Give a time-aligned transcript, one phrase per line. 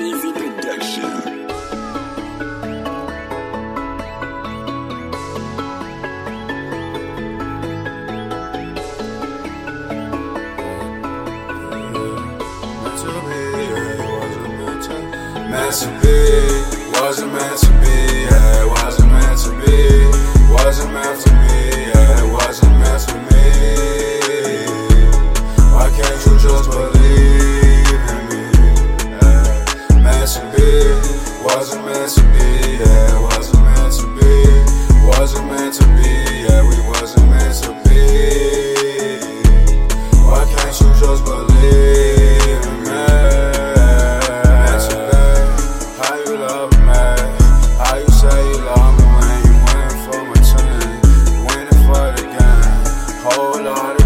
[0.00, 1.10] Production.
[15.50, 16.16] Meant to be,
[16.98, 17.94] wasn't meant to be,
[18.24, 21.69] yeah, wasn't meant to be, wasn't meant to be.
[41.10, 42.90] Just believe in me?
[45.98, 47.02] How you love me?
[47.78, 49.54] How you say you love me when you
[50.04, 50.40] for my
[51.86, 53.99] for the game,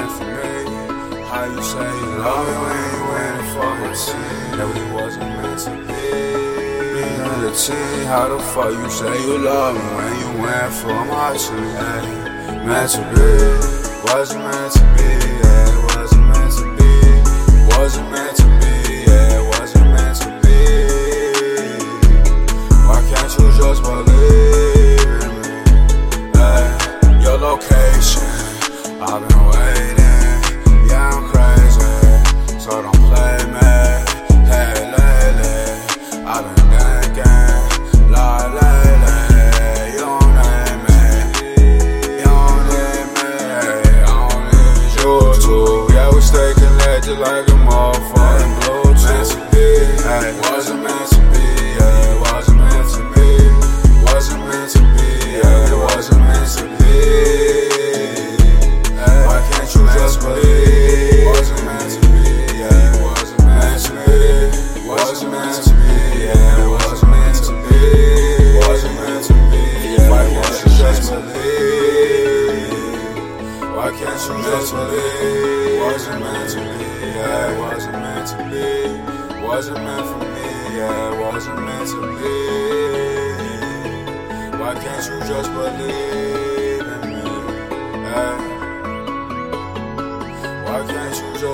[0.00, 1.22] meant for me.
[1.24, 4.40] How you say you love me when you winning for my team?
[4.56, 6.02] That we wasn't meant to be.
[6.94, 10.70] Being on the team, how the fuck you say you love me when you win
[10.80, 11.76] for my team?
[11.76, 12.06] Ay,
[12.66, 13.28] meant to be,
[14.12, 15.08] wasn't meant to be.
[15.42, 16.90] Yeah, wasn't meant to be,
[17.76, 18.72] wasn't meant to be.
[19.06, 20.58] Yeah, wasn't meant to be.
[22.86, 24.39] Why can't you just believe
[70.10, 71.60] why can't you just believe?
[73.74, 75.80] Why can't you just believe?
[75.80, 77.06] Wasn't meant to be.
[77.06, 78.66] Yeah, wasn't meant to be.
[79.42, 80.46] Wasn't meant for me.
[80.76, 82.34] Yeah, wasn't meant to be.
[84.58, 86.39] Why can't you just believe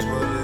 [0.00, 0.41] in me?